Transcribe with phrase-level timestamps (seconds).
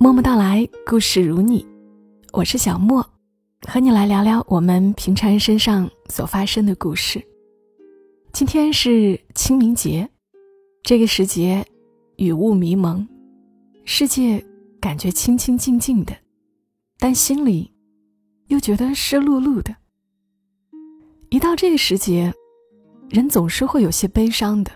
[0.00, 1.66] 默默到来，故事如你，
[2.32, 3.04] 我是小莫，
[3.66, 7.20] 和你来聊聊我们平常人身上所发生的故事。
[8.32, 10.08] 今天是清明节，
[10.84, 11.66] 这个时节，
[12.14, 13.08] 雨雾迷蒙，
[13.84, 14.42] 世界
[14.80, 16.16] 感觉清清静静的，
[17.00, 17.68] 但心里
[18.46, 19.74] 又觉得湿漉漉的。
[21.30, 22.32] 一到这个时节，
[23.10, 24.70] 人总是会有些悲伤的，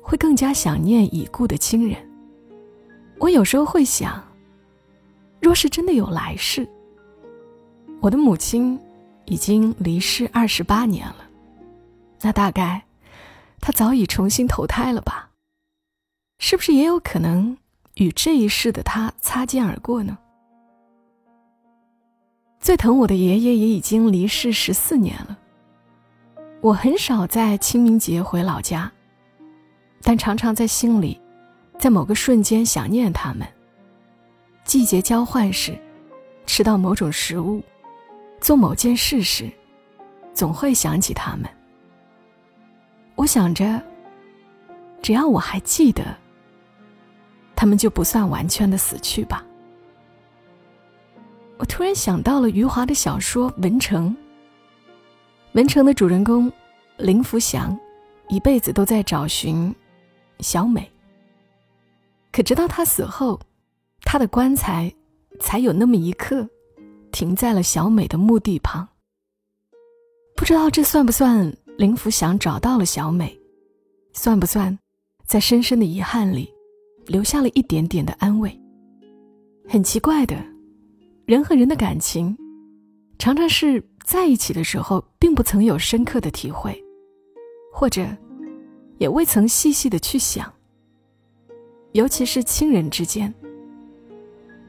[0.00, 2.05] 会更加想念已故的亲人。
[3.18, 4.22] 我有时候会想，
[5.40, 6.68] 若是真的有来世，
[8.00, 8.78] 我的母亲
[9.24, 11.26] 已经离世二十八年了，
[12.20, 12.84] 那大概
[13.60, 15.30] 她早已重新投胎了吧？
[16.38, 17.56] 是不是也有可能
[17.94, 20.18] 与这一世的她擦肩而过呢？
[22.60, 25.38] 最疼我的爷爷也已经离世十四年了，
[26.60, 28.92] 我很少在清明节回老家，
[30.02, 31.18] 但常常在心里。
[31.78, 33.46] 在某个瞬间想念他们。
[34.64, 35.78] 季节交换时，
[36.46, 37.62] 吃到某种食物，
[38.40, 39.50] 做某件事时，
[40.34, 41.48] 总会想起他们。
[43.14, 43.80] 我想着，
[45.00, 46.04] 只要我还记得，
[47.54, 49.44] 他们就不算完全的死去吧。
[51.58, 54.10] 我突然想到了余华的小说《文成》。
[55.52, 56.52] 文成的主人公
[56.98, 57.78] 林福祥，
[58.28, 59.74] 一辈子都在找寻
[60.40, 60.90] 小美。
[62.36, 63.40] 可直到他死后，
[64.02, 64.92] 他的棺材
[65.40, 66.46] 才有那么一刻，
[67.10, 68.86] 停在了小美的墓地旁。
[70.36, 73.40] 不知道这算不算林福祥找到了小美，
[74.12, 74.78] 算不算
[75.24, 76.52] 在深深的遗憾里
[77.06, 78.54] 留下了一点点的安慰？
[79.66, 80.36] 很奇怪的，
[81.24, 82.36] 人和人的感情，
[83.18, 86.78] 常常是在一起的时候并不曾有深刻的体会，
[87.72, 88.06] 或者
[88.98, 90.52] 也未曾细细的去想。
[91.96, 93.32] 尤其是亲人之间，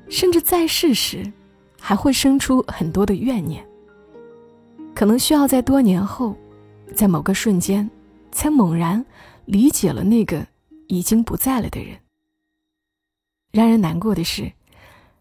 [0.08, 1.30] 甚至在世时，
[1.78, 3.67] 还会生出很多的怨念。
[4.95, 6.33] 可能需要在多年后，
[6.95, 7.88] 在某个瞬间，
[8.32, 9.05] 才猛然
[9.43, 10.48] 理解了那个
[10.88, 11.98] 已经不在了的人。
[13.52, 14.49] 让人难过的是，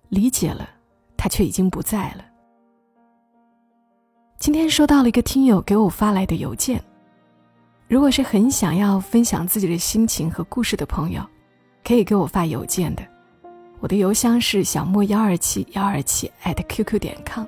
[0.09, 0.71] 理解了，
[1.17, 2.25] 他却已经不在了。
[4.39, 6.81] 今天收到了一个听友给我发来的邮件，
[7.89, 11.21] 如果是很想要分享自己的心情和故事的朋友。
[11.87, 13.07] 可以给我发邮件的，
[13.79, 17.47] 我的邮箱是小莫幺二七幺二七 @QQ 点 com。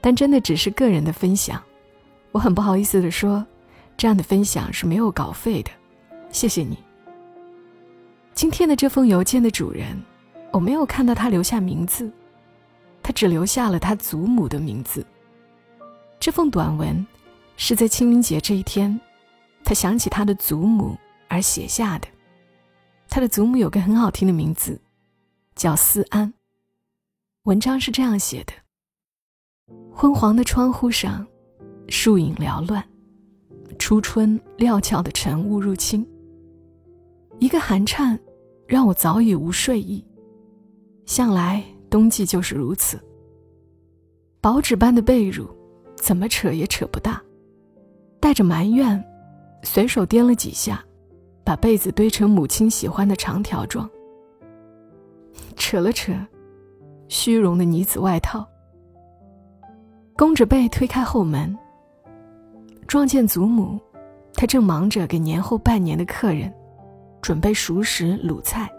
[0.00, 1.60] 但真的只是个人的分享，
[2.30, 3.44] 我很不好意思的说，
[3.96, 5.70] 这样的分享是没有稿费的，
[6.30, 6.78] 谢谢你。
[8.34, 10.00] 今天的这封邮件的主人，
[10.52, 12.08] 我没有看到他留下名字，
[13.02, 15.04] 他只留下了他祖母的名字。
[16.20, 17.04] 这封短文
[17.56, 19.00] 是在清明节这一天，
[19.64, 22.06] 他想起他的祖母而写下的。
[23.14, 24.80] 他的祖母有个很好听的名字，
[25.54, 26.34] 叫思安。
[27.44, 28.52] 文章是这样写的：
[29.92, 31.24] 昏黄的窗户上，
[31.88, 32.84] 树影缭乱，
[33.78, 36.04] 初春料峭的晨雾入侵。
[37.38, 38.18] 一个寒颤，
[38.66, 40.04] 让我早已无睡意。
[41.06, 43.00] 向来冬季就是如此。
[44.40, 45.46] 薄纸般的被褥，
[45.94, 47.22] 怎么扯也扯不大。
[48.18, 49.00] 带着埋怨，
[49.62, 50.84] 随手掂了几下。
[51.44, 53.88] 把被子堆成母亲喜欢的长条状，
[55.56, 56.12] 扯了扯
[57.08, 58.48] 虚荣的呢子外套，
[60.16, 61.54] 弓着背推开后门，
[62.86, 63.78] 撞见祖母，
[64.32, 66.52] 她正忙着给年后拜年的客人
[67.20, 68.70] 准备熟食卤菜。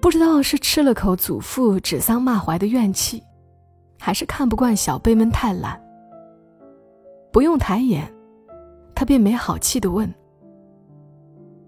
[0.00, 3.22] 不知道是吃了口祖父指桑骂槐的怨气，
[3.98, 5.80] 还是看不惯小辈们太懒，
[7.32, 8.12] 不用抬眼，
[8.92, 10.12] 他便没好气的问。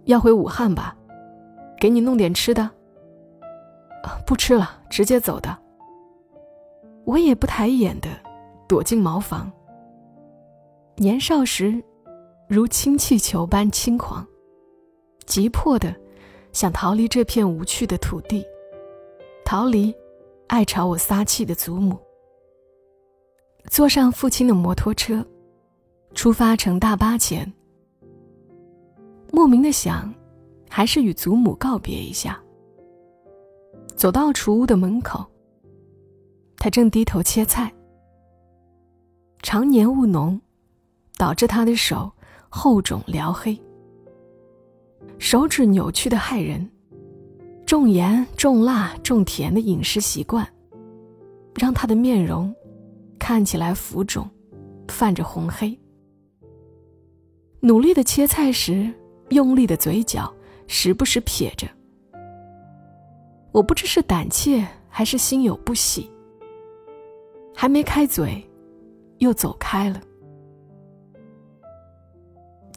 [0.06, 0.96] 要回武汉吧，
[1.78, 2.68] 给你弄点吃的。
[4.24, 5.56] 不吃了，直接走的。
[7.04, 8.08] 我也不抬眼的，
[8.68, 9.50] 躲进茅房。
[10.96, 11.82] 年少时，
[12.48, 14.24] 如氢气球般轻狂，
[15.26, 15.94] 急迫的
[16.52, 18.44] 想逃离这片无趣的土地，
[19.44, 19.92] 逃离
[20.46, 21.98] 爱朝我撒气的祖母。
[23.68, 25.26] 坐上父亲的摩托车，
[26.14, 27.52] 出发乘大巴前。
[29.32, 30.12] 莫名的想，
[30.68, 32.40] 还是与祖母告别一下。
[33.94, 35.24] 走到厨屋的门口，
[36.56, 37.72] 他正低头切菜。
[39.42, 40.40] 常年务农，
[41.16, 42.10] 导致他的手
[42.48, 43.58] 厚肿撩黑，
[45.18, 46.68] 手指扭曲的害人。
[47.64, 50.46] 重盐、重辣、重甜的饮食习惯，
[51.54, 52.54] 让他的面容
[53.18, 54.28] 看起来浮肿，
[54.88, 55.76] 泛着红黑。
[57.60, 58.92] 努力的切菜时。
[59.30, 60.32] 用力的嘴角，
[60.66, 61.66] 时不时撇着，
[63.52, 66.10] 我不知是胆怯还是心有不喜，
[67.54, 68.44] 还没开嘴，
[69.18, 70.00] 又走开了。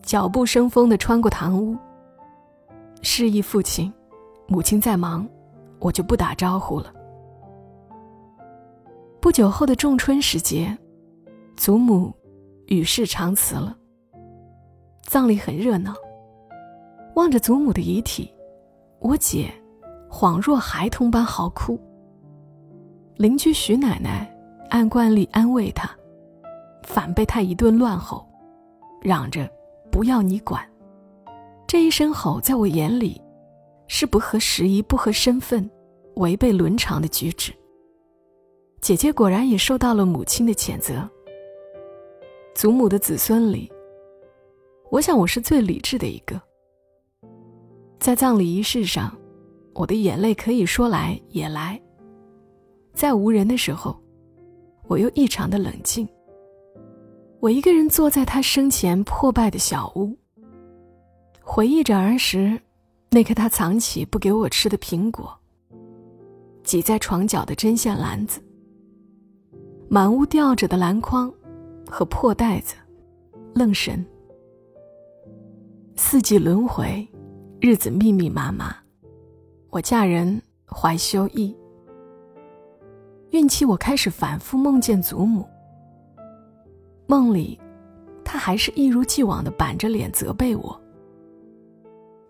[0.01, 1.77] 脚步生风的穿过堂屋，
[3.01, 3.93] 示意父亲、
[4.47, 5.27] 母亲在忙，
[5.77, 6.91] 我就不打招呼了。
[9.21, 10.75] 不久后的仲春时节，
[11.55, 12.11] 祖母
[12.67, 13.77] 与世长辞了。
[15.03, 15.93] 葬礼很热闹，
[17.19, 18.33] 望着祖母的遗体，
[18.99, 19.51] 我姐
[20.09, 21.77] 恍若孩童般嚎哭。
[23.17, 24.33] 邻居徐奶奶
[24.69, 25.89] 按惯例安慰她，
[26.81, 28.25] 反被她一顿乱吼，
[29.01, 29.51] 嚷着
[29.91, 30.65] “不要你管”。
[31.67, 33.21] 这一声吼在我眼里，
[33.89, 35.69] 是不合时宜、不合身份、
[36.15, 37.51] 违背伦常的举止。
[38.79, 41.05] 姐姐果然也受到了母亲的谴责。
[42.55, 43.69] 祖母的子孙里，
[44.89, 46.41] 我想我是最理智的一个。
[47.99, 49.13] 在葬礼仪式上，
[49.73, 51.79] 我的眼泪可以说来也来。
[52.93, 53.99] 在无人的时候，
[54.87, 56.07] 我又异常的冷静。
[57.41, 60.17] 我一个人坐在他生前破败的小屋，
[61.41, 62.59] 回忆着儿时
[63.09, 65.37] 那颗他藏起不给我吃的苹果，
[66.63, 68.41] 挤在床角的针线篮子。
[69.89, 71.33] 满屋吊着的篮筐
[71.89, 72.75] 和破袋子，
[73.53, 74.05] 愣神。
[75.95, 77.05] 四季轮回，
[77.61, 78.73] 日子密密麻麻。
[79.69, 81.53] 我嫁人怀休意，
[83.31, 85.45] 孕期我开始反复梦见祖母。
[87.05, 87.59] 梦里，
[88.23, 90.81] 她还是一如既往的板着脸责备我。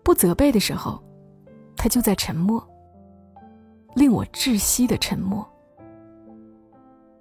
[0.02, 1.00] 不责备的时候，
[1.76, 2.60] 她就在沉默，
[3.94, 5.48] 令我窒息的沉默。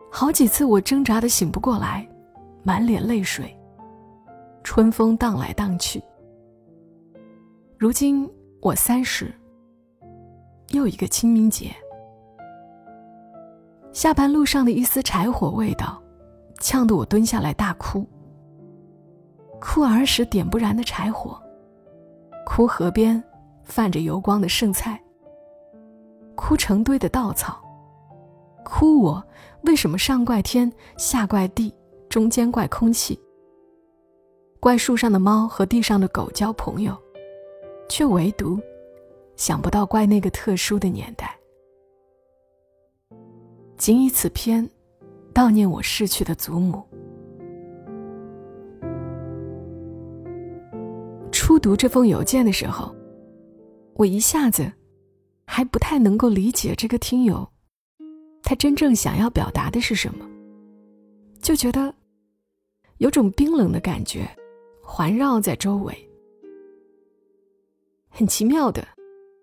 [0.09, 2.09] 好几次，我挣扎的醒不过来，
[2.63, 3.55] 满脸泪水。
[4.63, 6.01] 春风荡来荡去。
[7.79, 8.29] 如今
[8.59, 9.33] 我三十，
[10.71, 11.73] 又一个清明节。
[13.93, 16.03] 下班路上的一丝柴火味道，
[16.59, 18.05] 呛得我蹲下来大哭。
[19.61, 21.41] 哭儿时点不燃的柴火，
[22.45, 23.23] 哭河边
[23.63, 25.01] 泛着油光的剩菜，
[26.35, 27.63] 哭成堆的稻草。
[28.65, 29.23] 哭我，
[29.61, 31.73] 为什么上怪天，下怪地，
[32.09, 33.17] 中间怪空气？
[34.59, 36.93] 怪树上的猫和地上的狗交朋友，
[37.89, 38.57] 却唯独
[39.35, 41.35] 想不到怪那个特殊的年代。
[43.77, 44.69] 仅以此篇
[45.33, 46.83] 悼念我逝去的祖母。
[51.31, 52.95] 初读这封邮件的时候，
[53.95, 54.71] 我一下子
[55.45, 57.47] 还不太能够理解这个听友。
[58.43, 60.27] 他真正想要表达的是什么？
[61.41, 61.93] 就觉得
[62.97, 64.29] 有种冰冷的感觉
[64.83, 66.08] 环绕在周围。
[68.19, 68.85] 很奇妙的，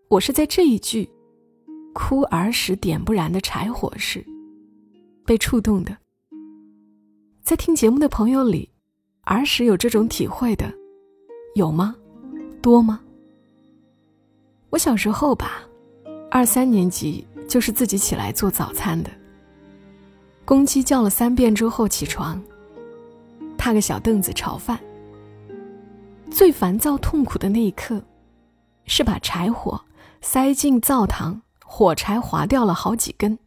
[0.09, 1.09] 我是在这一句
[1.97, 4.23] “哭儿时点不燃的柴火”时
[5.25, 5.97] 被触动的。
[7.43, 8.69] 在听节目的朋友里，
[9.23, 10.71] 儿时有这种体会的
[11.55, 11.97] 有吗？
[12.61, 13.01] 多吗？
[14.69, 15.63] 我小时候吧，
[16.31, 17.27] 二三年级。
[17.49, 19.11] 就是自己起来做早餐的。
[20.45, 22.43] 公鸡叫了三遍之后起床，
[23.57, 24.79] 踏个小凳子炒饭。
[26.29, 28.03] 最烦躁痛苦的那一刻，
[28.87, 29.81] 是把柴火
[30.21, 33.39] 塞进灶膛，火柴划掉了好几根，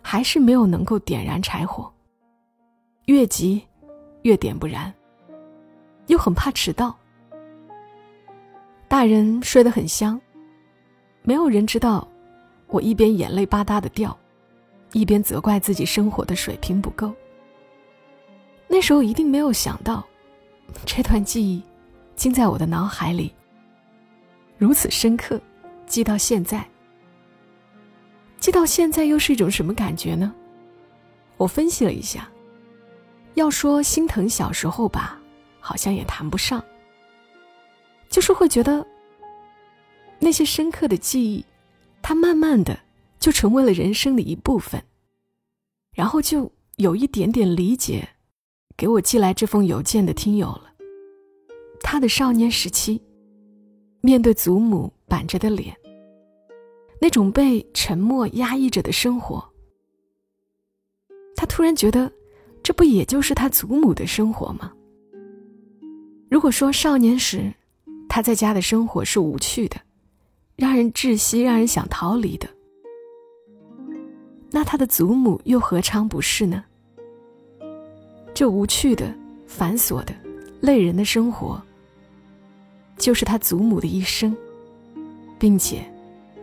[0.00, 1.90] 还是没有能够点燃柴火。
[3.06, 3.62] 越急，
[4.22, 4.92] 越点不燃，
[6.06, 6.96] 又很怕迟到。
[8.86, 10.20] 大人睡得很香，
[11.22, 12.06] 没有人知道。
[12.66, 14.14] 我一边眼泪吧嗒的掉，
[14.92, 17.10] 一边责怪自己生活的水平不够。
[18.66, 20.04] 那时候一定没有想到，
[20.84, 21.62] 这段记忆，
[22.14, 23.32] 竟在我的脑海里
[24.58, 25.40] 如此深刻，
[25.86, 26.68] 记到现在。
[28.40, 30.34] 记到现在又是一种什么感觉呢？
[31.36, 32.28] 我分析了一下，
[33.34, 35.20] 要说心疼小时候吧，
[35.60, 36.62] 好像也谈不上，
[38.08, 38.84] 就是会觉得
[40.18, 41.44] 那些深刻的记忆。
[42.00, 42.78] 它慢慢的
[43.18, 44.82] 就成为了人生的一部分，
[45.92, 48.08] 然后就有一点点理解，
[48.76, 50.72] 给我寄来这封邮件的听友了。
[51.80, 53.02] 他的少年时期，
[54.00, 55.76] 面对祖母板着的脸，
[57.00, 59.44] 那种被沉默压抑着的生活，
[61.36, 62.10] 他突然觉得，
[62.62, 64.72] 这不也就是他祖母的生活吗？
[66.30, 67.52] 如果说少年时，
[68.08, 69.76] 他在家的生活是无趣的。
[70.56, 72.48] 让人窒息、让人想逃离的，
[74.50, 76.64] 那他的祖母又何尝不是呢？
[78.34, 79.14] 这无趣的、
[79.46, 80.12] 繁琐的、
[80.60, 81.62] 累人的生活，
[82.98, 84.36] 就是他祖母的一生，
[85.38, 85.84] 并且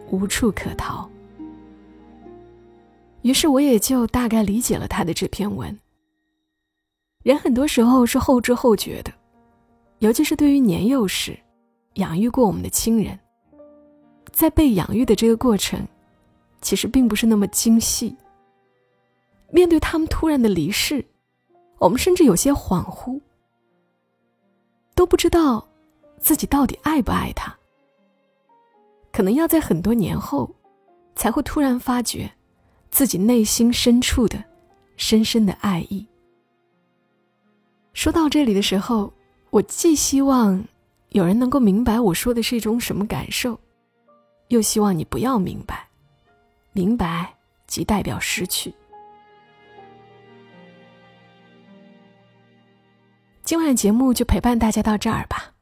[0.09, 1.09] 无处可逃。
[3.21, 5.77] 于是我也就大概理解了他的这篇文。
[7.23, 9.11] 人很多时候是后知后觉的，
[9.99, 11.37] 尤其是对于年幼时
[11.95, 13.19] 养育过我们的亲人，
[14.31, 15.87] 在被养育的这个过程，
[16.61, 18.15] 其实并不是那么精细。
[19.49, 21.03] 面对他们突然的离世，
[21.79, 23.19] 我们甚至有些恍惚，
[24.93, 25.67] 都不知道
[26.25, 27.55] 自己到底爱不爱他。
[29.11, 30.49] 可能要在很多年后，
[31.15, 32.29] 才会突然发觉。
[32.89, 34.41] 自己内心深处的
[34.95, 36.07] 深深的爱意。
[37.93, 39.13] 说到这里的时候，
[39.49, 40.63] 我既希望
[41.09, 43.59] 有人能够明白我说的是一种什么感受，
[44.47, 45.85] 又希望你不要明白，
[46.71, 47.35] 明白
[47.67, 48.73] 即代表失去。
[53.43, 55.54] 今晚的节目就陪伴大家到这儿吧。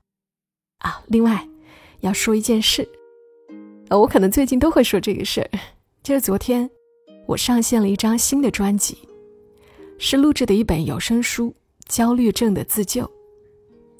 [0.83, 1.45] 啊，另外
[2.01, 2.87] 要说一件事，
[3.89, 5.49] 呃我可能最近都会说这个事儿，
[6.03, 6.69] 就是昨天。
[7.25, 8.97] 我上线了一张新的专辑，
[9.97, 11.47] 是录制的一本有声书
[11.87, 13.03] 《焦虑症的自救》。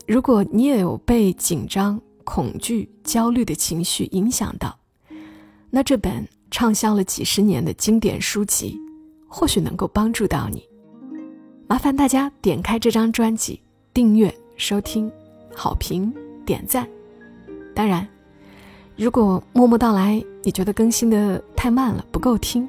[0.06, 4.78] 如果你也有被紧张、恐惧、焦虑的情绪影响到，
[5.70, 8.78] 那这本畅销了几十年的经典书籍，
[9.26, 10.68] 或许能够帮助到你。
[11.66, 13.62] 麻烦大家点开这张专辑，
[13.94, 15.10] 订阅、收听、
[15.56, 16.14] 好评、
[16.46, 16.88] 点赞。
[17.76, 18.08] 当然，
[18.96, 22.68] 如果默默到来，你觉得更新的太慢了，不够听。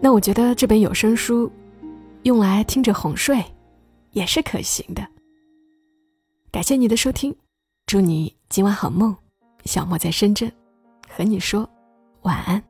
[0.00, 1.50] 那我觉得这本有声书，
[2.22, 3.44] 用来听着哄睡，
[4.12, 5.06] 也是可行的。
[6.50, 7.34] 感谢你的收听，
[7.86, 9.16] 祝你今晚好梦。
[9.66, 10.50] 小莫在深圳，
[11.08, 11.68] 和你说
[12.22, 12.69] 晚安。